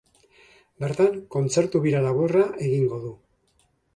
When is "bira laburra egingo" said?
1.85-3.01